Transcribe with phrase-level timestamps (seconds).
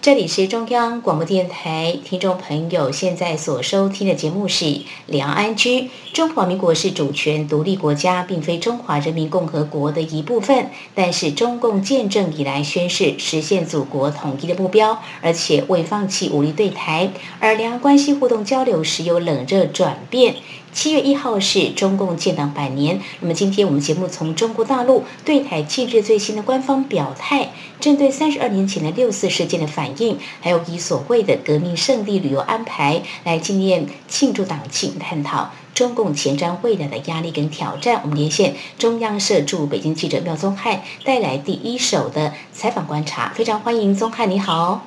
[0.00, 4.64] 这里是中央广播电台，听众朋友现在所收听的节目是
[5.06, 5.80] 《梁安居》。
[6.12, 10.70] 中华民国是主权独立国家，并非中华人民共和国的一部分。
[10.94, 17.10] 但是中共建政以来，宣誓实现祖国统一的目标，而且未放弃武力对台。
[17.40, 20.36] 而两岸关系互动交流时有冷热转变。
[20.72, 38.00] 七月一号是中共建党百年，那么今天我们节目从中国大陆对台近日最新的官方表态，针对三十二年前的六四事件的反应，还有以所谓的革命胜利旅游安排来纪念庆祝党庆，探讨中共前瞻未来的压力跟挑战。
[38.04, 44.86] 我们连线中央社驻北京记者廖宗汉，带来第一手的采访观察，非常欢迎宗汉，你好。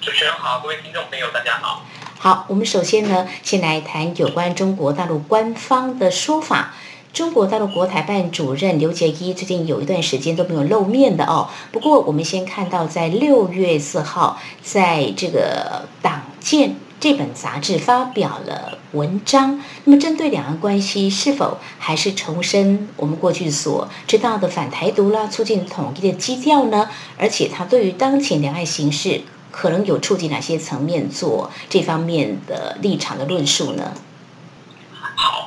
[0.00, 1.82] 主持人好，各位听众朋友，大家好。
[2.24, 6.72] 好，我们首先呢，先来谈有关中国大陆官方的说法。
[7.12, 11.48] 中国大陆国台办主任刘杰一最近有一段时间都没有露面的哦。
[11.72, 19.60] 不过，我们先看到在六月四号，在这个《党建》这本杂志发表了文章。
[19.82, 26.88] 那么，针对两岸关系是否还是重申我们过去所知道的反台独啦、促进统一的基调呢？
[27.18, 29.22] 而且，他对于当前两岸形势。
[29.52, 33.92] 可能有触及哪些层面做这方面的立场的论述呢？
[35.14, 35.46] 好，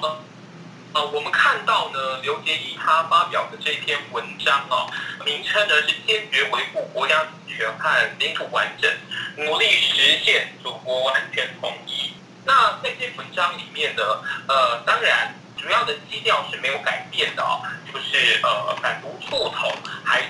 [0.94, 4.88] 呃，我们看到呢，刘杰一他发表的这篇文章啊，
[5.26, 7.90] 名称呢是坚决维护国家主权和
[8.20, 8.90] 领土完整，
[9.38, 12.14] 努力实现祖国完全统一。
[12.46, 14.04] 那在这文章里面呢，
[14.48, 17.60] 呃，当然主要的基调是没有改变的啊，
[17.92, 19.72] 就是呃反独促统，
[20.04, 20.22] 还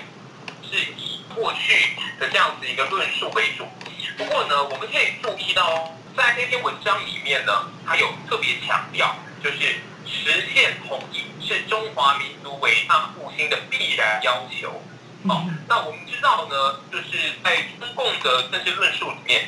[0.62, 1.15] 是以。
[1.36, 3.68] 过去的这样子一个论述为主，
[4.16, 7.52] 不过呢，我们可以注意到，在那篇文章里面呢，
[7.86, 9.58] 它有特别强调，就是
[10.06, 14.82] 实现统一是中华民族伟大复兴的必然要求。
[15.28, 19.46] 哦，那我们知道呢，就是在中共的政治论述里面，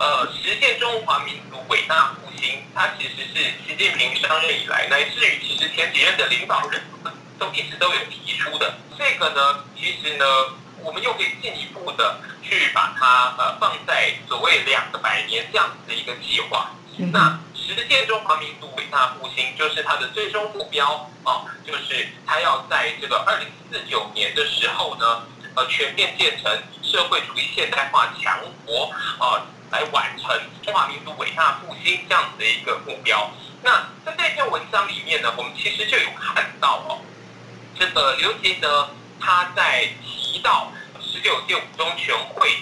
[0.00, 6.82] 呃，实现中华民族伟大复兴，它其实是习近平上任以来，乃至于其实前几任的领导人
[7.38, 8.74] 都一直都有提出的。
[8.98, 10.24] 这个呢，其实呢。
[10.82, 16.70] 我们又可以进一步的去把它呃放在所谓两个百年这样子的一个计划。
[17.12, 25.22] 那实现中华民族伟大复兴，就是它的最终目标啊，就是它要在这个二零四九年的时候呢，
[25.54, 26.52] 呃，全面建成
[26.82, 33.30] 社会主义现代化强国啊，来完成中华民族伟大复兴这样子的一个目标。
[33.62, 36.98] 那在这篇文章里面呢，我们其实就有看到哦，
[37.78, 39.88] 这个刘杰德他在。
[40.32, 42.56] 提到十九届五中全会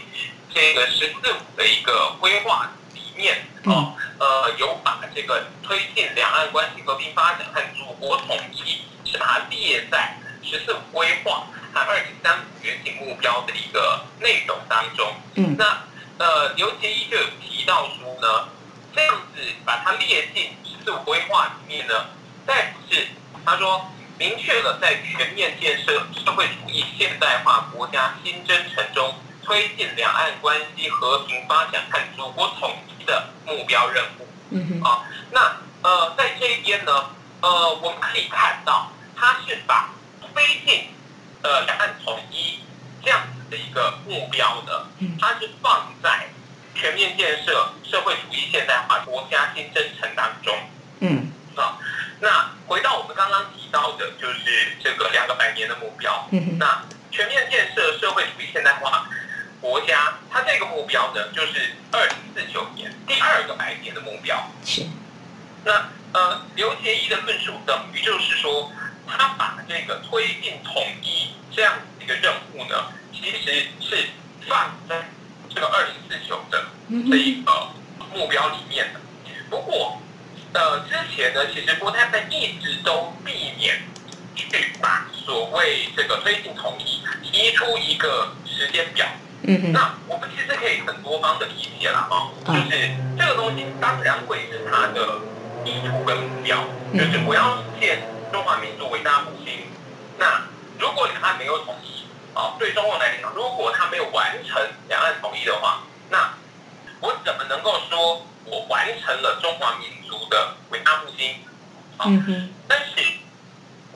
[0.53, 3.37] 这个“十四五”的一个规划里面
[3.67, 15.13] 啊，呃，有把这个推进两岸关系和平发展和祖国统一是把它列在“十四五”规划和二零三五远景目标的一个内容当中。
[15.35, 15.83] 嗯，那
[16.17, 18.49] 呃，刘杰一就有提到说呢，
[18.95, 22.07] 这样子把它列进“十四五”规划里面呢，
[22.47, 23.07] 再不是
[23.45, 23.87] 他说。
[24.19, 29.15] 明确了在全面建设社会主义现代化国家新征程中，
[29.45, 34.27] 推进两岸关系和平发展和祖国统一的目标任务。
[34.51, 34.83] 嗯哼。
[34.83, 39.91] 啊，那呃，在这一边呢，呃，我们可以看到，它是把
[40.21, 40.89] 推进
[41.43, 42.59] 呃两岸统一
[43.05, 44.85] 这样子的一个目标的，
[45.21, 46.27] 它是放在
[46.75, 50.59] 全面建设社会主义现代化国家新征程当中。
[50.99, 51.31] 嗯。
[51.55, 51.79] 啊。
[52.21, 56.29] 那回到我们刚刚提到的，就是这个两个百年的目标。
[56.59, 59.09] 那全面建设社会主义现代化
[59.61, 64.51] 国家，它这个目标呢，就是二零四九年第二个百年的目标。
[64.65, 64.83] 是。
[65.65, 68.71] 那呃，刘杰一的论述等于就是说，
[69.07, 74.09] 他把这个推进统一这样一个任务呢，其实是
[74.47, 75.09] 放在
[75.49, 76.67] 这个二零四九的
[77.11, 77.69] 这一个
[78.15, 79.01] 目标里面的。
[79.49, 80.01] 不过。
[80.55, 83.83] 呃，之前呢，其实国台办一直都避免
[84.35, 89.07] 去把所谓这个推进统一提出一个时间表。
[89.43, 89.73] 嗯嗯。
[89.73, 95.21] 那我们其实可以很多方的理解了哈，就是这个东西当然会是它的
[95.65, 96.65] 意图跟目标，
[96.95, 98.03] 就是我要实现
[98.33, 99.67] 中华民族伟大复兴。
[100.19, 100.43] 那
[100.79, 102.05] 如果两岸没有统一，
[102.35, 106.33] 啊，对中共来讲，如果他没有完成两岸统一的话，那
[107.01, 108.25] 我怎么能够说？
[108.51, 111.35] 我完成了中华民族的伟大复兴，
[111.99, 112.07] 啊，
[112.67, 113.05] 但是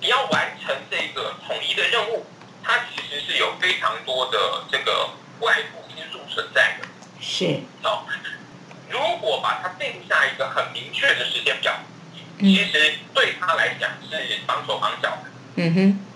[0.00, 2.26] 你要完成这个统一的任务，
[2.62, 5.10] 它其实是有非常多的这个
[5.40, 6.86] 外部因素存在的。
[7.20, 7.60] 是。
[7.82, 8.04] 哦，
[8.90, 11.74] 如果把它定下一个很明确的时间表，
[12.40, 15.30] 其实对他来讲是绑手绑脚的。
[15.56, 16.06] 嗯哼。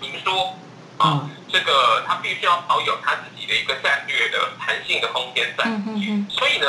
[0.00, 0.58] 您说
[0.98, 5.64] 啊，这个他必须要保有他自己的一个战略的弹性的空间在。
[5.64, 6.26] 嗯哼哼。
[6.30, 6.66] 所以呢，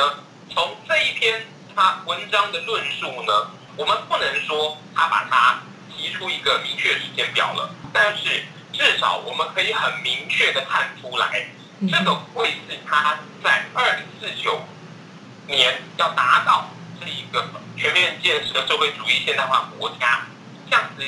[0.54, 1.44] 从这一篇
[1.78, 3.32] 他文章的论述呢，
[3.76, 5.60] 我们不能说他把它
[5.96, 8.42] 提出一个明确时间表了，但是
[8.72, 11.46] 至少我们可以很明确的看出来，
[11.88, 14.60] 这个会是他在二零四九
[15.46, 16.68] 年要达到
[17.00, 20.26] 这一个全面建设社会主义现代化国家
[20.68, 21.04] 这样子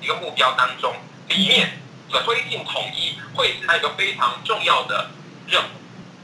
[0.00, 0.96] 一个目标当中。
[1.28, 1.78] 里面
[2.10, 5.10] 的推进统一会是他一个非常重要的
[5.46, 5.77] 任务。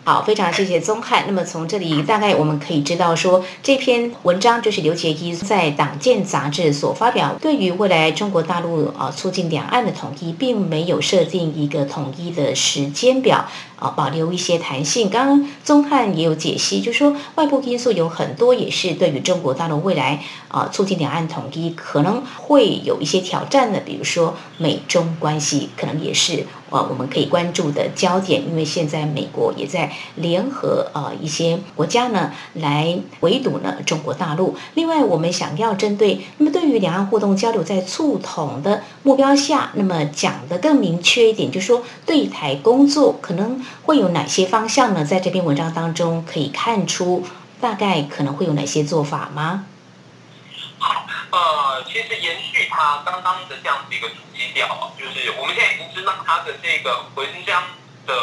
[0.06, 1.24] 好，非常谢谢宗翰。
[1.26, 13.46] 那么从这里大概我们可以知道，说这篇文章就是刘杰一在《党建》杂志所发表，对于未来中国大陆啊促进两岸的统一，并没有设定一个统一的时间表。
[13.84, 15.10] 啊，保留一些弹性。
[15.10, 23.80] 刚刚宗翰也有解析，就说外部因素有很多，也是对于中国大陆未来啊促进两岸统一可能会有一些挑战的。
[23.80, 28.48] 比如说美中关系，可能也是啊我们可以关注的焦点。
[28.48, 34.56] 因为现在美国也在联合啊一些国家呢来围堵呢中国大陆。
[34.72, 43.62] 另外，我们想要针对那么对于两岸互动交流在促统的目标下，那么讲的更明确一点，就是说对台工作可能。
[43.82, 45.04] 会有哪些方向呢？
[45.04, 47.26] 在这篇文章当中可以看出，
[47.60, 49.66] 大概可能会有哪些做法吗？
[50.78, 57.62] 好，呃，其实延续他刚刚的这样子一个主基调，就是我们现在已经知道他的这个文章
[58.06, 58.14] 的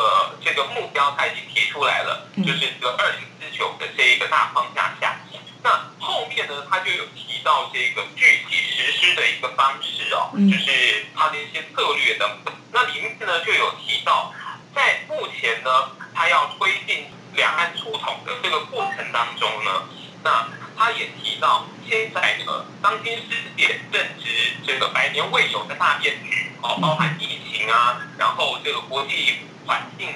[0.43, 5.15] 这个目标，他已经提出来了，就是这个二零四九的这一个大框架下，
[5.63, 5.69] 那
[5.99, 14.33] 后面呢，他就有提到这个具体实施的一个方式哦，就是他的一些策略等等，那里面呢就有提到。
[14.73, 15.69] 在目前呢，
[16.13, 19.83] 他要推进两岸促统的这个过程当中呢，
[20.23, 20.47] 那
[20.77, 30.07] 他也提到，现在呢，当今世界正值这个百年未有的大变局，哦，包含疫情啊，然后这个国际环境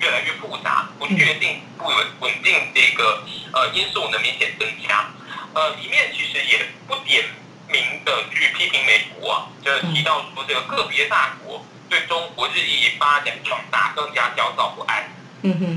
[0.00, 5.10] 越来越复杂，不确定、不稳稳定这个呃因素呢明显增加，
[5.54, 7.24] 呃，里面其实也不点
[7.68, 11.64] 名的去批评美国啊，就提到说这个个别大国。
[11.88, 15.10] 对中国日益发展壮大更加焦躁不安，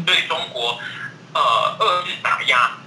[0.06, 0.80] 对中国
[1.34, 2.78] 呃遏制打压、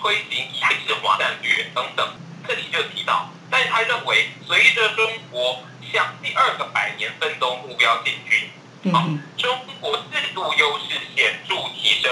[0.00, 2.08] 推行一体制华战略等等，
[2.46, 5.62] 这里就提到，但是他认为随着中国
[5.92, 9.06] 向第二个百年奋斗目标进军，啊，
[9.36, 12.10] 中国制度优势显著提升，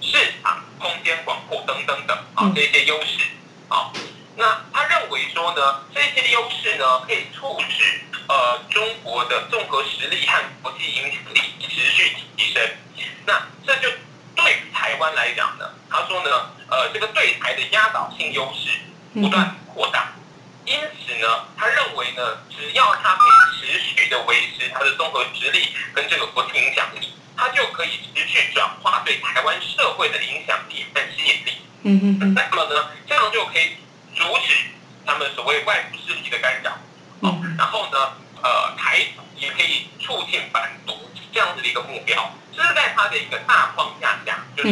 [0.00, 3.26] 市场空间广阔等等等啊这些优势
[3.68, 3.92] 啊。
[4.38, 12.62] 那他认为说呢，这些优势呢可以促使呃中国的综合实力和国际影响力持续提升。
[13.26, 13.90] 那这就
[14.36, 16.30] 对台湾来讲呢，他说呢，
[16.70, 18.78] 呃这个对台的压倒性优势
[19.20, 20.12] 不断扩大。
[20.64, 31.52] 因此呢，他认为呢，只要他可以持续的维持他的综合实力跟这个国际影响力，他就可以持续转化对台湾社会的影响力和吸引力。
[31.82, 32.34] 嗯嗯。
[32.34, 33.72] 那么呢，这样就可以。
[34.18, 34.52] 阻止
[35.06, 36.72] 他们所谓外部势力的干扰，
[37.20, 38.12] 哦，然后呢，
[38.42, 39.06] 呃，台
[39.36, 40.92] 也可以促进反独
[41.32, 44.70] 这样子的一个目标，这是在他的一个大框架下，就是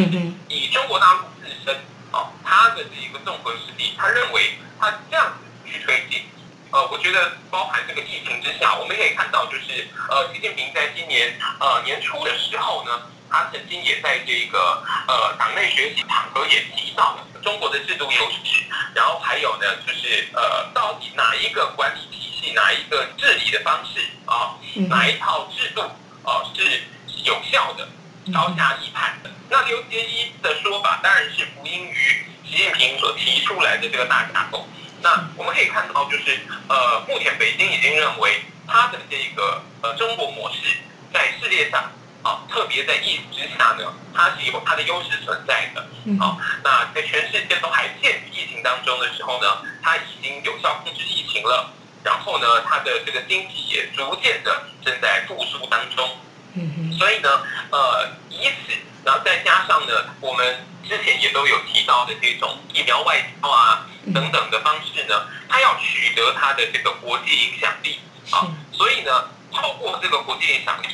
[0.49, 1.75] 以中国大陆自身，
[2.11, 6.25] 哦，他的这一个综合实力，他认为他这样子去推进，
[6.73, 13.03] 呃，我觉得包含这个疫情之下，我们可以看到，就是呃，习近平在今年呃年初的时候呢，
[13.37, 17.27] 他曾经也在这个呃党内学习场合也提到了。
[17.43, 18.65] 中国的制度优势，
[18.95, 24.57] 然后还有呢，就是呃，到底哪一个管理体系，哪一个治理的方式啊，
[24.89, 25.83] 哪一套制度
[26.25, 26.83] 啊是
[27.25, 27.87] 有效的，
[28.33, 29.31] 高下立判的？
[29.51, 34.67] 那刘杰一的说法当然是福音于习近平所提出来的这个大架构。
[35.03, 40.79] 那我们可以看到，就是呃，目前北京已经认为他的这个呃中国模式
[41.13, 41.93] 在世界上。
[42.27, 45.87] 啊，特别在疫情之下呢，它是有它的优势存在的。
[46.19, 49.47] 好，那在全世界都还陷于疫情当中的时候呢，
[49.81, 51.73] 它已经有效控制疫情了。
[52.03, 56.17] 然后呢，它的这个经济也逐渐的正在复苏当中。
[56.55, 57.29] 嗯所以呢，
[57.71, 58.73] 呃，以此，
[59.05, 68.01] 然后再加上呢，我们之前也都有提到的这种疫苗外交啊等等的方式呢，它要取得它的这个国际影响力。
[68.33, 70.89] 啊，所以呢，透过这个国际影响力。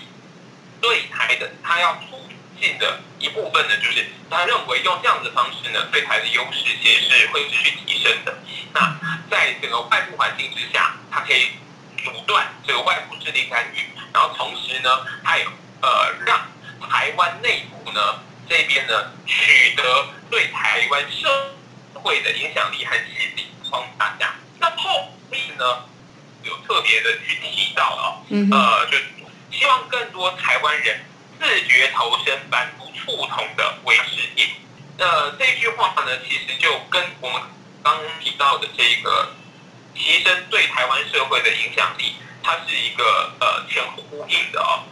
[0.82, 2.28] 对台的，他要促
[2.60, 8.36] 进的一部分呢，就是他认为用这样的方式呢，对台的优势其实是会持续提升的。
[8.74, 8.98] 那
[9.30, 11.52] 在整个外部环境之下，它可以
[12.04, 13.78] 阻断这个外部势力干预，
[14.12, 14.90] 然后同时呢，
[15.22, 15.44] 它也
[15.80, 16.40] 呃让
[16.90, 21.54] 台湾内部呢这边呢取得对台湾社
[21.94, 24.34] 会的影响力和吸引力，帮大家。
[24.58, 25.84] 那后面呢
[26.42, 28.98] 有特别的去提到了，呃，就
[29.52, 31.00] 希望更多台湾人
[31.38, 34.48] 自觉投身反毒促统的微事业。
[34.98, 37.40] 那这句话呢，其实就跟我们
[37.82, 39.32] 刚提到的这个
[39.94, 42.16] 提升对台湾社会的影响力。
[42.44, 44.82] 它是一个呃前后呼应的哦，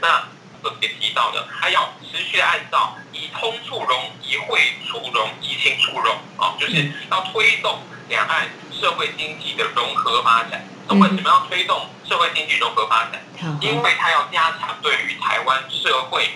[0.00, 0.28] 那
[0.62, 10.64] 特别提到的，还要持续按照以通促融、以会促融、以情促融啊，就是要推动两岸社会经济的融合发展。
[10.88, 13.22] 那为什么要推动社会经济融合发展？
[13.60, 16.30] 因为它要加强对于台湾社会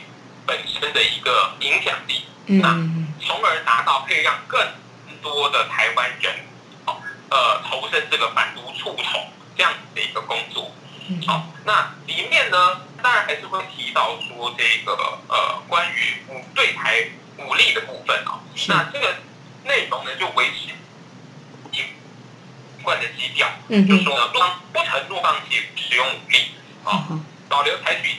[0.47, 2.69] 本身的一个影响力，那
[3.21, 4.61] 从而达到可以让更
[5.23, 6.35] 多的台湾人
[7.31, 9.31] 呃投身这个反独促统。
[9.57, 10.69] 这样子的一个工作，
[11.27, 14.93] 好，那里面呢，当然还是会提到说这个
[15.29, 17.07] 呃，关于武对台
[17.37, 19.15] 武力的部分啊，那这个
[19.65, 20.73] 内容呢就维持
[21.73, 21.85] 一
[22.83, 24.39] 贯的基调，嗯，就说呢，不
[24.79, 26.53] 不承诺放弃使用武力，
[26.85, 27.05] 啊，
[27.51, 28.17] 保留采取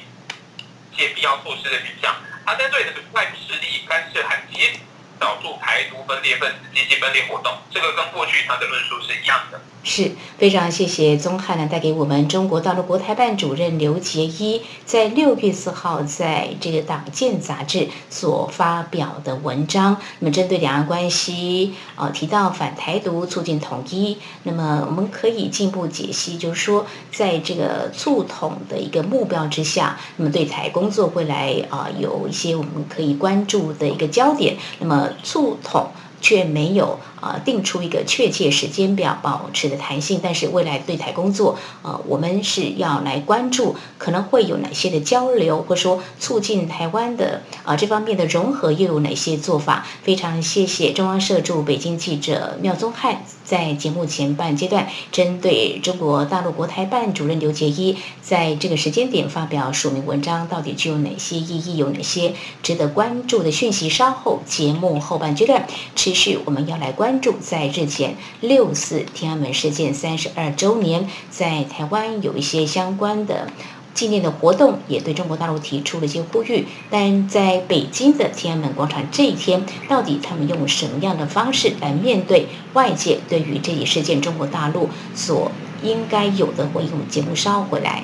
[0.92, 2.16] 一些必要措施的选项，
[2.46, 4.80] 他针对的是外部势力干涉和极
[5.26, 9.60] 少数排毒分裂分子积极分裂活动，这个跟过去他的论述是一样的。
[9.84, 19.98] 是非常谢谢宗翰呢带给我们中国大陆国台办主任刘杰一在六月四号在这个《党建》杂志所发表的文章。
[20.20, 34.58] 那么针对两岸关系，呃，提到反台独、促进统一，那么我们可以进一步解析，就是说，在这个促统的一个目标之下，那么对台工作会来啊有一些我们可以关注的一个焦点。
[34.80, 35.90] 那么触痛。
[36.26, 40.20] 却没有啊定出一个确切时间表，保持的弹性。
[40.22, 49.88] 但是未来对台工作，呃，我们是要来关注可能会有哪些的交流，或说促进台湾的啊这方面的融合又有哪些做法？
[50.04, 63.90] 非常谢谢中央社驻北京记者妙宗汉在节目前半阶段针对中国大陆国台办主任刘杰一在这个时间点发表署名文章，到底具有哪些意义，有哪些值得关注的讯息？
[63.96, 73.48] 稍后节目后半阶段持续我们要来关注，在日前六四天安门事件三十二周年，在台湾有一些相关的。
[73.94, 85.50] 纪念的活动也对中国大陆提出了一些呼吁，但在北京的天安门广场这一天，到底他们用什么样的方式来面对外界对于这一事件，中国大陆所
[85.82, 87.08] 应该有的回应？
[87.08, 88.04] 节目稍后回来。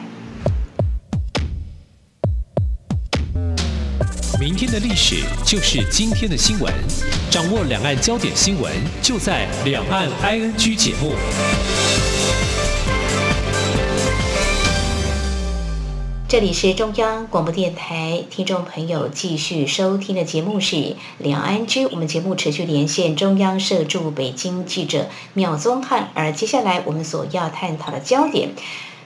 [4.40, 6.74] 明天的历史就是今天的新闻，
[7.30, 8.72] 掌握两岸焦点新闻，
[9.02, 11.14] 就在《两岸 ING》节目。
[16.28, 20.76] 这里是中央广播电台，听众朋友继续收听的节目是
[21.18, 21.86] 《两岸居》。
[21.92, 28.52] 我们节目持续连线中央社驻北京记者妙宗汉，而接下来我们所要探讨的焦点，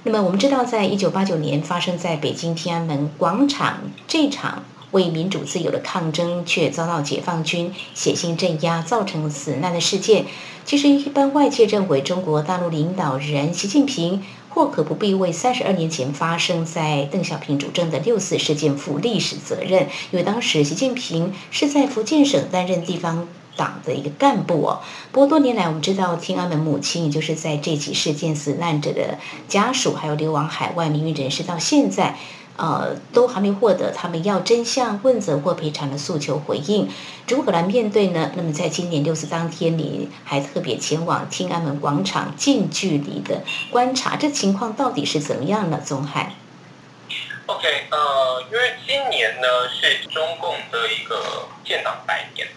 [0.03, 4.63] 那么我们知道，在一九八九年发生在北京天安门广场这场
[4.95, 10.25] 为民主自由的抗争，却遭到解放军血腥镇压，造成死难的事件。
[10.65, 14.23] 其实，一般外界认为，中国大陆领导人习近平。
[14.55, 24.79] 或可不必为三十二年前发生在邓小平主政的六四事件负历史责任，因为当时习近平是在福建省担任地方党的一个干部哦。
[25.11, 32.15] 不过多年来，我们知道天安门母亲，也就是在这起事件死难者的家属，还有流亡海外名誉人士，到现在。
[32.57, 36.89] 呃，都还没获得他们要真相问责或赔偿的诉求回应，
[37.27, 38.31] 如何来面对呢？
[38.35, 45.81] 那么在今年六四当天，你还特别前往天安门广场近距离的观察，这情况到底是怎么样呢？
[45.83, 46.33] 宗海
[47.47, 52.47] ？OK，呃，因为今年呢是中共的一个建党百年，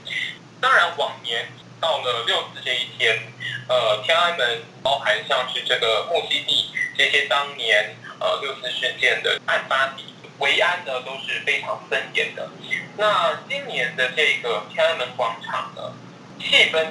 [0.61, 1.49] 当然往年
[1.81, 3.19] 到了六四这一天，
[3.67, 7.97] 呃，天安门包含像是这个木樨地这些当年。
[8.21, 10.05] 呃，六四事件的案发地
[10.39, 12.49] 维安呢都是非常森严的。
[12.97, 15.93] 那今年的这个天安门广场呢，
[16.41, 16.87] 气氛，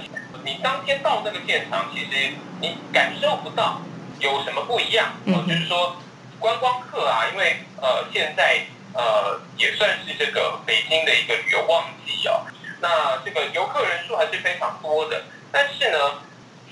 [0.46, 2.31] 你当天到那个现场，其实
[2.62, 3.81] 你感受不到
[4.19, 5.13] 有什么不一样。
[5.25, 5.46] 嗯。
[5.48, 5.98] 就是说，
[6.39, 8.62] 观光客啊，因为呃现在
[8.93, 12.46] 呃也算是这个北京的一个旅游旺季哦。
[12.79, 16.22] 那这个游客人数还是非常多的，但是呢，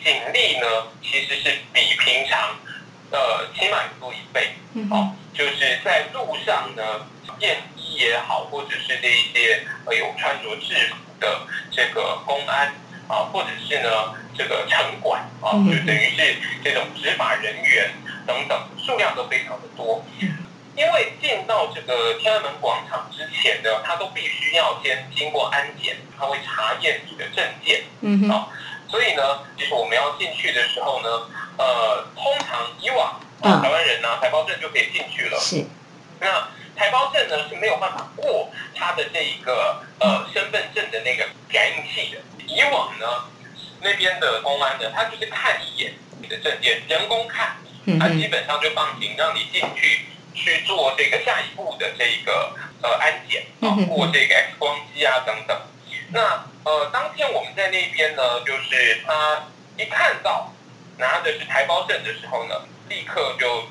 [0.02, 0.68] 警力呢
[1.02, 2.56] 其实是比平常。
[3.12, 4.56] 呃，起码多一倍，
[4.90, 7.08] 哦，就是在路上呢，
[7.40, 12.74] 便衣也好，或者是这一些呃有穿着制服的这个公安
[13.08, 17.92] 啊，或者是呢这个城管啊，就等于是这种执法人员
[18.26, 20.04] 等等，数量都非常的多。
[20.76, 27.82] 因为进到这个天安门广场之前呢，他都必须要先经过安检，他会查验你的证件。
[28.02, 28.52] 嗯哼，好，
[28.90, 31.10] 所以呢，其实我们要进去的时候呢，
[31.58, 35.40] 呃，通常以往、台湾人拿台胞证就可以进去了。
[35.40, 35.66] 是，
[36.20, 42.22] 那台胞证呢是没有办法过他的这一个呃身份证的那个感应器的。
[42.48, 43.26] 以往呢，
[43.82, 55.58] 那边的公安呢，他就是看一眼你的证件，人工看，嗯他基，本上就放行，让你进去去做这个下一步的这个呃安检啊过这个 X 光机啊等等。
[56.12, 59.46] 那呃，当天我们在那边呢，就是他
[59.78, 60.52] 一看到
[60.98, 62.56] 拿的是台胞证的时候呢，
[62.90, 63.64] 立刻就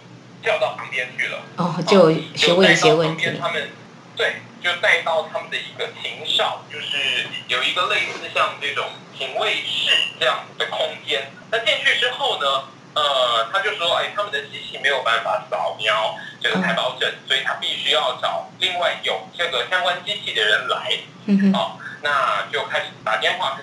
[0.43, 1.39] 叫到旁边去了。
[1.57, 3.71] 哦，就询问一些问题旁边，他们
[4.17, 8.87] 对，就带到他们的一个庭哨，就是有一个类似像这种
[9.19, 11.31] 警卫室这样的空间。
[11.51, 12.47] 那进去之后呢，
[12.95, 20.99] 呃，他就说，哎，他们的机器没有办法扫描这个台胞证，所以他必须要找另外有这个相关机器的人来。
[21.27, 23.59] 嗯哼，好，那就开始打电话。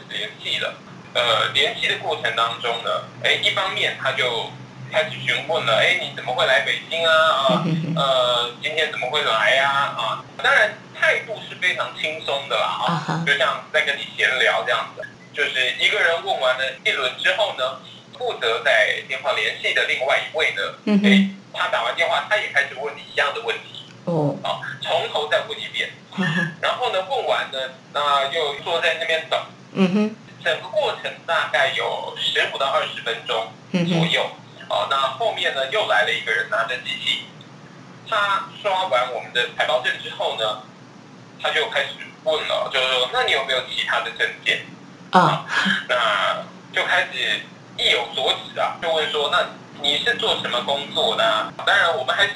[1.14, 2.90] 呃，联系的过程当中呢，
[3.24, 4.50] 哎，一方面他就
[4.92, 7.14] 开始询问了，哎，你怎么会来北京啊？
[7.14, 7.64] 啊
[7.96, 10.24] 呃，今天怎么会来呀、啊？
[10.42, 15.06] 当然态度是非常轻松的啦，啊就像在跟你闲聊这样子。
[15.34, 17.80] 就是一个人问完了一轮之后呢，
[18.18, 25.90] 负责在电话联系的另外一位呢，嗯哎哼，，他打完电话，他也开始问你一样的问题哦，啊，从头再问一遍。
[26.62, 27.58] 然后呢，问完呢，
[27.94, 29.40] 那又坐在那边等，
[29.72, 34.30] 嗯哼，整个过程大概有十五到二十分钟左右。
[34.70, 37.26] 哦，那后面呢又来了一个人拿着机器，
[38.10, 40.64] 他刷完我们的台胞证之后呢，
[41.42, 41.90] 他就开始
[42.24, 44.66] 问了，就是说，那你有没有其他的证件？
[45.12, 45.46] 啊，
[45.90, 46.42] 那
[46.74, 47.42] 就开始
[47.78, 49.46] 意有所指啊，就问说，那
[49.82, 51.52] 你是做什么工作的、啊？
[51.66, 52.34] 当然，我们还是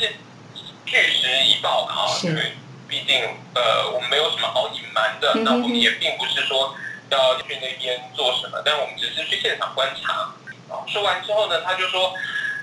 [0.85, 2.57] 据实以报的啊，是因为
[2.89, 5.33] 毕竟呃，我们没有什么好隐瞒的。
[5.35, 6.75] 那我们也并不是说
[7.17, 10.33] 要去那边做什么，但我们只是去现场观察。
[10.67, 12.13] 啊，说完之后呢，他就说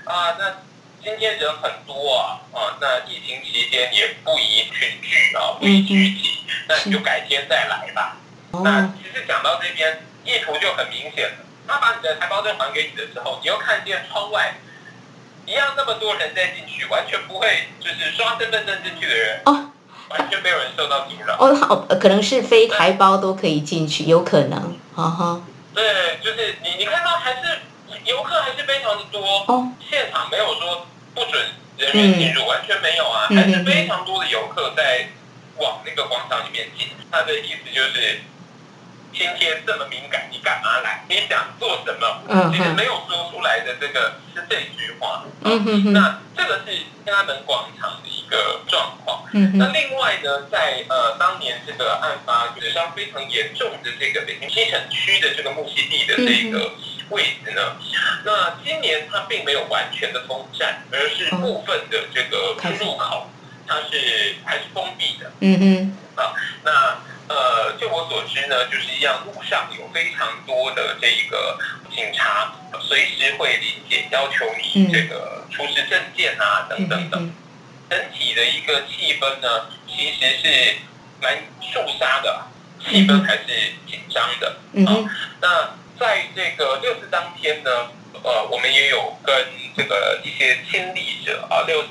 [0.05, 0.57] 啊，那
[1.03, 8.17] 今天人很多啊，啊，那疫情期间也不宜群聚啊，不宜聚集，那你就改天再来吧。
[8.51, 11.35] 那哦，其实讲到这边，意图就很明显了。
[11.65, 14.53] 他把你的台胞证还给你的时候，你又看见窗外
[15.45, 19.71] 一样那么多人在进去，完全不会就是刷身份证进去的人，哦，
[20.13, 21.35] 完全没有人受到阻扰。
[21.37, 25.41] 哦，好，呃可能是非台胞都可以进去，有可能，哈哈，
[25.73, 27.59] 对，就是你你看到还是
[28.05, 31.41] 游客还是非常的多，哦，现场没有说不准
[31.77, 35.09] 人员进入，完全没有啊，嗯还是非常多的游客在
[35.57, 36.87] 往那个广场里面进。
[37.11, 38.21] 他的意思就是，
[39.13, 41.03] 今天这么敏感，你干嘛来？
[41.07, 42.23] 你想做什么？
[42.27, 45.23] 嗯其实哼，没有说出来的这个是这句话。
[45.43, 49.23] 嗯哼哼，那这个是天安门广场的一个状况。
[49.33, 56.71] 嗯那哼，另外呢，在呃当年这个案发就是伤非常严重的这个北京西城区的这个木樨地的这个
[57.09, 57.77] 位置呢，
[58.25, 63.29] 那今年它并没有完全的封站，而是部分的这个出入口
[63.67, 65.31] 它是还是封闭的。
[65.39, 65.97] 嗯哼，
[66.63, 66.97] 那
[67.33, 71.57] 呃，就我所知呢，就是一样，路上有非常多的这个
[71.89, 77.33] 警察，随时会临检要求你嗯这个出示证件啊，等嗯等等。
[77.89, 80.75] 整体的一个气氛呢，其实是
[81.21, 82.45] 蛮肃杀的，
[82.85, 83.47] 气氛还是
[83.87, 84.55] 紧张的。
[84.73, 85.09] 嗯哼，
[85.41, 87.69] 那在这个六四当天呢，
[88.23, 89.35] 呃，我们也有跟
[89.75, 91.89] 这个一些亲历者啊，六四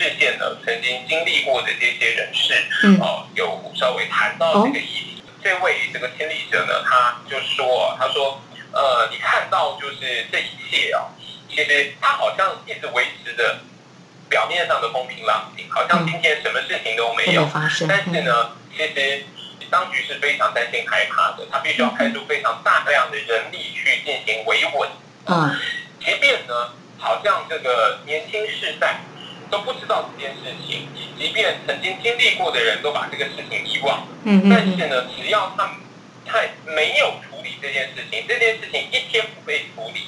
[0.00, 5.22] 事件呢曾经经历过的这些人士，嗯，哦，有稍微谈到这个议题。
[5.44, 8.40] 这位这个亲历者呢，他就说，他说，
[8.72, 11.04] 呃，你看到就是这一切啊，
[11.50, 13.58] 其实他好像一直维持着
[14.30, 17.46] 表面上的风平浪静，好像今天什么事情都没有。
[17.48, 19.24] 发生，但是呢，其实
[19.70, 24.88] 当局是非常担心害怕的，他必须要派出非常大量的人力去进行维稳。
[25.26, 25.60] 嗯，
[26.02, 28.98] 即便呢，好像这个年轻世代
[29.50, 30.86] 都不知道这件事情，
[31.18, 34.06] 即便曾经经历过的人都把这个事情遗忘。
[34.48, 35.76] 但是呢，只要他们
[36.24, 40.06] 他没有处理这件事情，这件事情一天不被处理，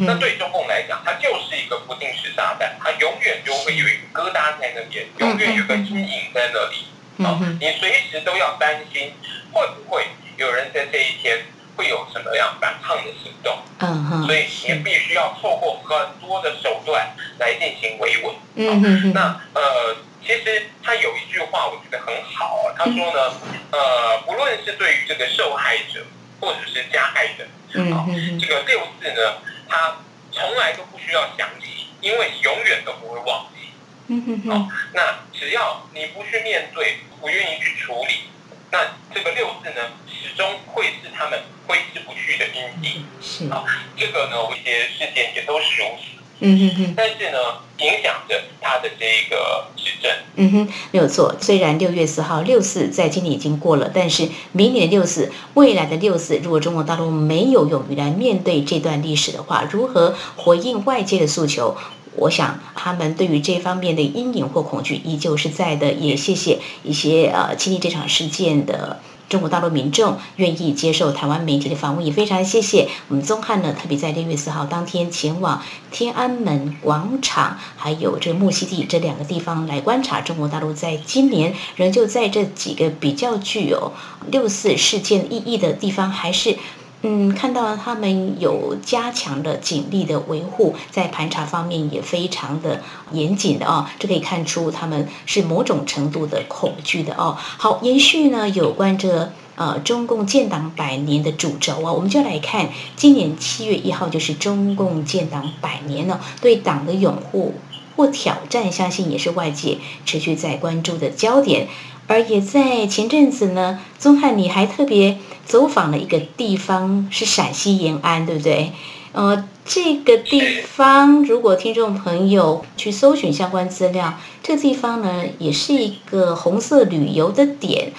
[0.00, 6.76] 那对中共来讲，它就是一个不定时炸弹，它永远就会有一个疙瘩在那边，永远有个阴影在那里。
[7.18, 9.12] 嗯哼，你随时都要担心，
[9.52, 10.06] 会不会
[10.38, 11.38] 有人在这一天
[11.80, 13.58] 会有什么样反抗的行动？
[13.78, 18.34] 嗯哼，所以也，必须要透过很多的手段来进行维稳。
[18.56, 23.32] 嗯哼哼，那呃，其实他有一句话我觉得很好啊，他说呢，
[23.72, 26.04] 呃，不论是对于这个受害者
[26.38, 29.96] 或者是加害者，嗯哼哼，这个六四呢，他
[30.30, 33.70] 从来都不需要想起，因为永远都不会忘记。
[34.08, 38.28] 嗯哼哼，哦，那只要你不去面对，不愿意去处理，
[38.72, 38.78] 那
[39.14, 43.04] 这个六字呢，始终会是他们挥之不去的印记。
[43.20, 43.64] 是，啊，
[43.96, 46.20] 这个呢，一些事件也都是如此。
[46.42, 46.94] 嗯哼哼。
[46.96, 47.38] 但是呢，
[47.78, 50.10] 影响着他的这个执政。
[50.36, 51.36] 嗯哼，没有错。
[51.40, 61.76] 虽然六月四号六四在今年已经过了，但是明年的六四，未来的六四，如果中国大陆没有勇于来面对这段历史的话，如何回应外界的诉求？
[62.20, 65.92] 我想他们对于这方面的阴影或恐惧依旧是在的。
[65.92, 69.00] 也谢谢一些呃亲历这场事件的。
[69.30, 83.92] 中国大陆民众愿意接受台湾媒体的访问，也非常谢谢我们宗汉呢，特别在六月四号当天前往天安门广场，还有这个木樨地这两个地方来观察中国大陆在今年仍旧在这几个比较具有
[84.32, 86.56] 六四事件意义的地方，还是。
[87.02, 92.82] 嗯，看到他们有加强的警力的维护，在盘查方面也非常的
[93.12, 97.38] 严谨的哦，这可以看出他们是某种程度的恐惧的哦。
[97.38, 107.54] 好，延续呢有关这呃中共建党百年的主轴啊，我们就来看今年七月一号就是中共建党百年了，对党的拥护
[107.96, 111.68] 或挑战，相信也是外界持续在关注的焦点。
[112.10, 118.72] 而也在前阵子呢，宗汉你还特别走访了一个地方，是陕西延安，对不对？
[119.12, 127.92] 呃，这个地方如果听众朋友去搜寻相关资料，这地方呢也是一个红色旅游的点，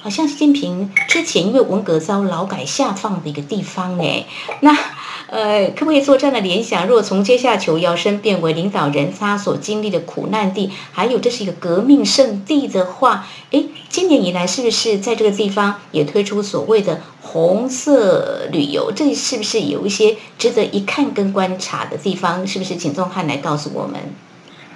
[0.00, 4.26] 好像习近平之前因为文革遭劳改下放的一个地方哎，
[4.60, 4.78] 那。
[5.28, 6.86] 呃，可不可以做这样的联想？
[6.86, 18.92] 若从阶下囚摇身变为领导人他所经历的苦难地，还有这是一个革命圣地的话，诶，今年以来是不是在这个地方也推出所谓的红色旅游？
[18.94, 22.46] 这是不是有一些值得一看跟观察的地方？
[22.46, 24.00] 是不是请宗汉来告诉我们？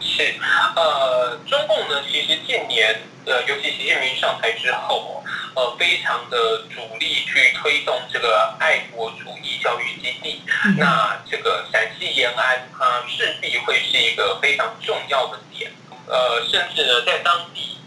[0.00, 0.34] 是，
[0.74, 5.22] 呃，中共呢，其实近年，呃，尤其习近平上台之后。
[5.54, 10.42] 呃，非常的主力去推动这个爱国主义教育基地，
[10.78, 15.72] 那这个陕西延安，它势必会是一个非常重要的点。
[16.06, 17.78] 呃，甚至呢，在当地，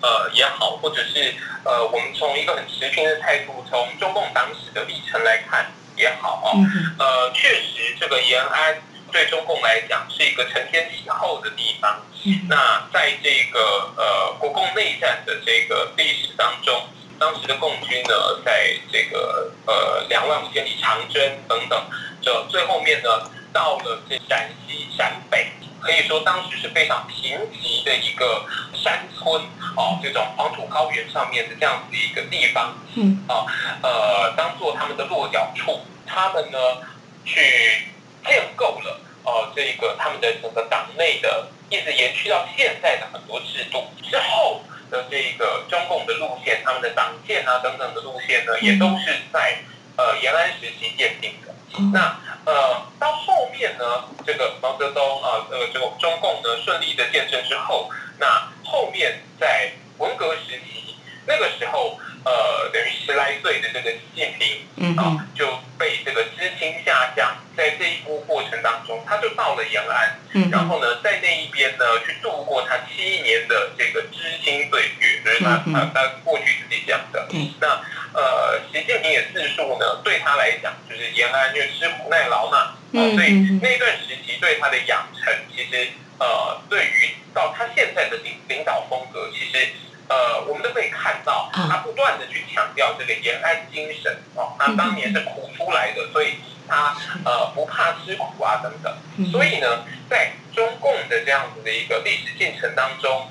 [0.00, 1.32] 呃也好，或者是
[1.64, 6.58] 呃，我们从一个很持平的态度，从中共党史的历程来看也好啊，
[6.98, 8.82] 呃，确实这个延安
[9.12, 12.00] 对中共来讲是一个承天启后的地方。
[12.48, 16.82] 那在这个呃国共内战的这个历史当中。
[17.22, 21.80] 当时的共军呢，在这个呃两万五千里长征等等，
[22.20, 23.08] 这最后面呢，
[23.52, 25.46] 到了这陕西陕北，
[25.80, 29.40] 可以说当时是非常贫瘠的一个山村
[29.76, 33.46] 哦，这种黄土高原上面的这样子一个地方，嗯啊
[33.84, 36.58] 呃，当做他们的落脚处，他们呢
[37.24, 37.86] 去
[38.26, 44.60] 建构了呃这个他们的整个党内的，一直延续到现在的很多制度之后。
[44.92, 49.58] 的这个中共的路线，他们的党建啊等等的路线呢，也都是在
[49.96, 51.54] 呃延安时期奠定的。
[51.92, 60.94] 那呃到后面呢，这个毛泽东啊，呃这个中共呢顺利的建成之后，那后面在文革时期，
[61.26, 73.70] 那个时候呃等于十来岁的这个习近平啊就被这个知青下乡，在这一波过程当中，他就到了延安，然后呢在那一边呢去度过他七年的
[75.42, 77.26] 月，就是他他他过去自己讲的。
[77.60, 77.68] 那
[78.14, 89.68] 呃习近平也自述呢，对他来讲就是延安因为吃苦耐劳嘛，所以那段时期对他的养成，其实呃对于到他现在的领领导风格，其实。
[90.08, 96.34] 呃，我们都可以看到，他不断的去强调这个延安精神哦，他当年是苦出来的，所以
[96.68, 98.92] 他呃不怕吃苦啊等等。
[99.30, 103.21] 所以呢，在中共的这样子的一个历史进程当中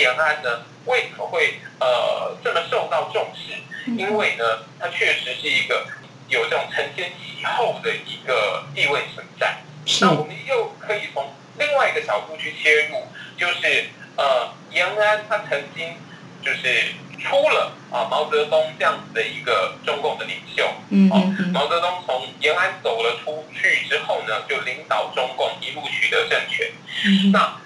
[0.00, 3.52] 延安呢为什么会呃这么受到重视？
[3.92, 4.44] 因为呢，
[4.78, 5.86] 它确实是一个
[6.28, 9.58] 有这种承前启后的一个地位存在。
[10.00, 13.90] 那我们又可以从另外一个角度去切入，就是。
[14.16, 15.94] 呃，延安他曾经
[16.44, 21.08] 就是出了啊毛泽东这样子的一个中共的领袖，嗯
[21.50, 26.70] 毛泽东从延安走了出去之后呢，就领导中共一路取得政权。
[27.32, 27.56] 那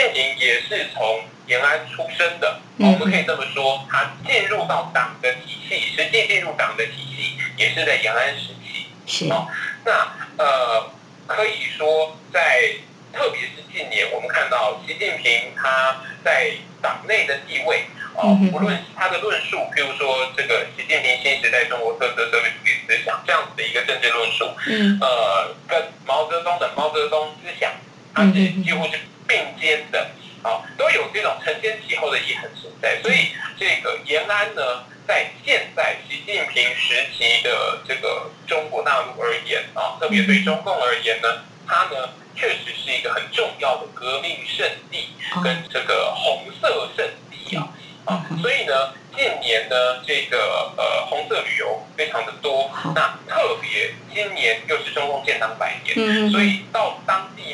[0.00, 8.86] 习近平也是从延安出生的，我们可以这么说，他进入到党的体系，实际进入党的体系也是在延安时期。
[9.06, 9.46] 是哦，
[9.84, 9.92] 那
[10.38, 10.90] 呃，
[11.26, 12.72] 可以说在。
[13.12, 17.82] 特别是近年，我们看到习近平他在党内的地位
[18.14, 27.72] 哦，无论是他的论述，譬如说这个习近平新时代中国特色社会主义思想这样子的一个政治论述，嗯呃，跟毛泽东的毛泽东思想，
[28.14, 28.32] 它是
[28.62, 30.10] 几乎是并肩的，
[30.42, 33.00] 啊，都有这种承先启后的意涵存在。
[33.00, 45.14] 所以这个延安呢，在现在习近平时期的这个中国大陆而言啊，特别对中共而言呢，它呢确实是一个很重要的革命圣地
[45.44, 47.68] 跟这个红色圣地啊
[48.06, 48.98] 啊，所以呢。
[49.12, 49.74] 近年呢，
[50.06, 56.99] 这个呃红色旅游非常的多，那特别今年又是中共建党百年，所以到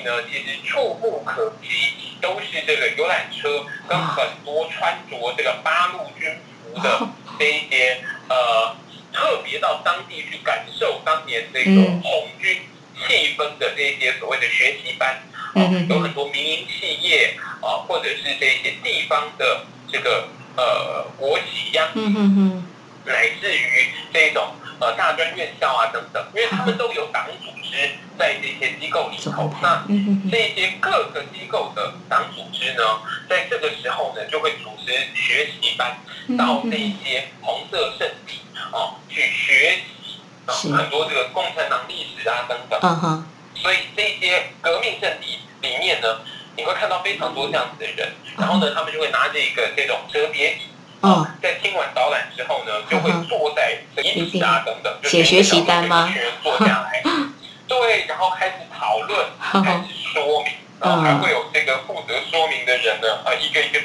[0.07, 1.69] 呢，其实触不可及，
[2.21, 6.31] 都是这个游览车跟很多穿着这个八路军
[6.63, 8.77] 服的 这一些呃，
[9.13, 12.63] 特别到当地去感受当年这个红军
[12.97, 15.21] 气氛的这一些所谓的学习班，
[15.55, 20.29] 啊，有很多民营企业啊，或者是这些地方的这个。
[20.59, 22.67] 呃，国企呀，嗯嗯嗯，
[23.05, 29.53] 乃至于这种呃大专院校啊等等，因为他们都有党组织在这些机构里头。
[29.63, 29.85] 那
[30.31, 32.83] 这些各个机构的党组织呢，
[33.29, 35.97] 在这个时候呢，就会组织学习班
[36.37, 38.41] 到那些红色圣地
[38.73, 39.79] 哦去学
[40.49, 42.79] 习很多这个共产党历史啊等等。
[42.83, 46.21] 嗯哼，所以这些革命圣地里面呢。
[46.59, 50.61] 你会看到非常多这样子的人，然后呢，他们就会拿着一个这种折叠椅，
[51.07, 56.13] 哦，在听完导览之后呢，就会坐在椅子啊等等，写学习单吗？
[56.43, 57.01] 坐下来，
[57.69, 59.25] 对，然后开始讨论，
[59.63, 63.79] 开始说明，然后还会有这个负责说明的人呢，啊，一个一个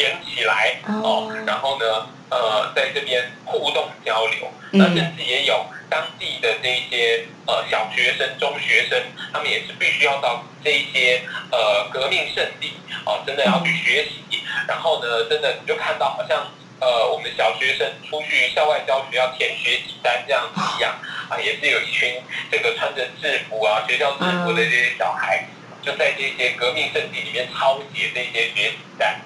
[0.00, 1.84] 点起来，哦，然后呢，
[2.30, 5.66] 呃，在这边互动交流，那甚至也有。
[5.90, 8.96] 当地的这一些呃小学生、中学生，
[9.32, 14.40] 他们也是必须要到这一些呃革命圣地哦，真的要去学习。
[14.68, 16.46] 然后呢，真的你就看到好像
[16.78, 20.94] 呃我们小学生出去校外教学要填学习单这样子一样
[21.28, 25.44] 啊，也是有一群这个穿着制服啊、学校制服的这些小孩，
[25.82, 29.20] 就在这些革命圣地里面抄写这些学习单。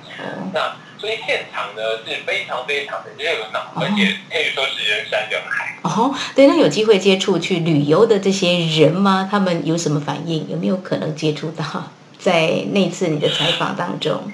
[0.52, 5.76] 那所以现场呢是非常非常的热闹，而且可以说是人山人海。
[5.82, 9.28] 哦，对，那有机会接触去旅游的这些人吗？
[9.30, 10.48] 他们有什么反应？
[10.48, 14.32] 有没有可能接触到在那次你的采访当中？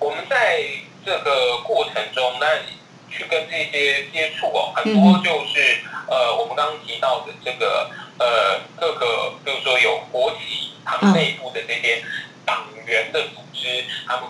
[0.00, 0.64] 我们在
[1.04, 2.46] 这个过程中，那
[3.12, 12.02] 去跟这些接触哦，很多就是呃，我们刚刚提到的这个呃，各个比如说有国企他们内部的这些
[12.44, 14.24] 党员的组织，他们。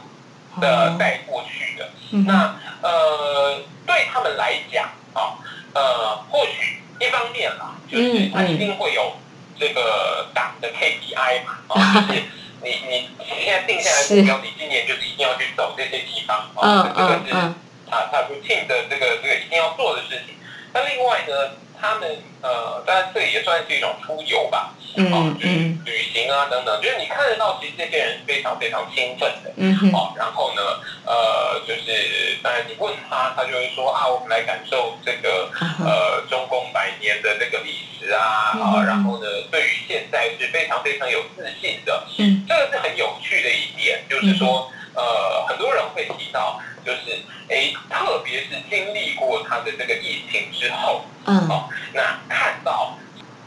[0.61, 1.89] 的带过去的，
[2.27, 5.33] 那呃，对他们来讲啊，
[5.73, 9.15] 呃，或许一方面啦，就是他一定会有
[9.59, 12.23] 这个党的 KPI 嘛，啊， 就是
[12.63, 13.09] 你你
[13.43, 17.55] 现在定下来目标，你今年就是一定要去走这些地方，啊，这个是
[17.93, 20.35] 啊，他 routine 的这个这个一定要做的事情。
[20.73, 21.61] 那另外呢？
[21.85, 22.09] 他们
[22.41, 30.63] 呃，当然这也算是一种出游吧，嗯嗯，旅行啊等等，就是你看得到，其实这些人是非常非常兴奋的，嗯哦，然后呢，
[31.05, 35.51] 呃，就是当然你问他，他就会说啊，我们来感受这个
[35.85, 46.61] 呃中共百年的这个历史啊，啊，然后呢，对于现在是非常非常有自信的，嗯，这个是很有趣的一点，就是说呃，很多人会提到。
[46.85, 47.19] 就是
[47.49, 52.97] 诶，特别是经历过他的这个疫情之后，嗯，哦，那看到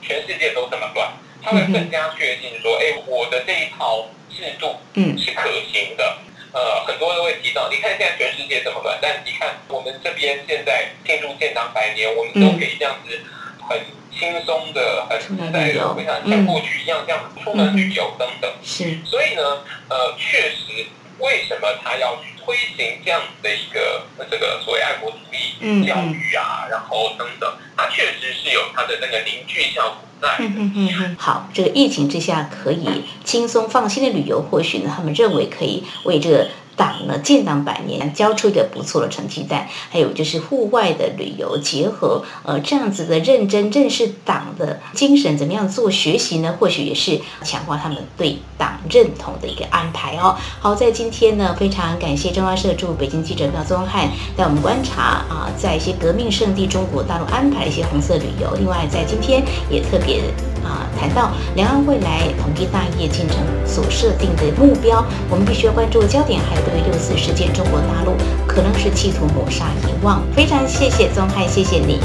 [0.02, 6.18] 全世界都这么乱，他会更加确信说，哎，我的这一套制度，嗯，是可行的。
[6.54, 13.22] 呃，很多人都会提到，你看现在全世界这么乱，但你看我们这边现在庆祝建党百年，我们都可以这样子
[13.68, 13.78] 很
[14.10, 18.50] 轻松的、很自在的，不像像过去一样这样出门旅游等等。
[18.64, 19.44] 是，所以呢，
[19.90, 20.86] 呃，确实，
[21.20, 22.36] 为什么他要去？
[22.46, 31.16] 推行这样子的一个这个所谓爱国主义教育啊，然后等等，他确实是有他的那个凝聚效果在的。
[31.18, 36.48] 好，这个疫情之下可以轻松放心的旅游，或许呢，他们认为可以为这个。
[36.76, 39.68] 党呢建党百年，交出一个不错的成绩单。
[39.90, 46.56] 还有就是户外的旅游，结合呃这样子的认真认识党的精神，怎么样做学习呢？
[46.60, 50.36] 或许也是强化他们对党认同的一个安排哦。
[50.60, 58.54] 好，在今天呢，非常感谢中央社驻北京记者廖宗汉带我们观察啊，在一些革命圣地中国大陆安排一些红色旅游。
[58.58, 60.22] 另外，在今天也特别。
[60.66, 68.14] 啊，谈到两岸未来统一大业进程所设定的目标，我们必须要关注焦点，还有对六四事件，中国大陆
[68.48, 70.22] 可能是企图抹杀遗忘。
[70.34, 72.00] 非常谢谢宗汉，谢谢你。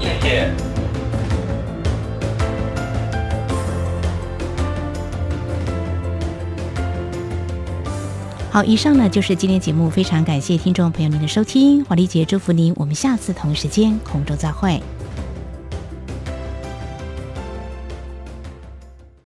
[0.00, 0.50] 谢谢。
[8.50, 14.80] 好，以上呢就是今天节目，非常感谢听众朋友您的收听，华丽姐祝福您，我们下次同一时间空中再会。